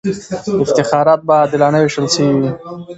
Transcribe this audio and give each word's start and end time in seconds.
افتخارات 0.63 1.21
به 1.27 1.33
عادلانه 1.41 1.79
وېشل 1.81 2.05
سوي 2.15 2.33
وي. 2.39 2.49